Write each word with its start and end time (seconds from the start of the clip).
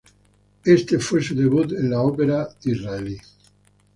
Este 0.65 0.97
fue 0.97 1.21
su 1.21 1.35
debut 1.35 1.73
en 1.73 1.91
la 1.91 2.01
ópera 2.01 2.49
israelí. 2.63 3.21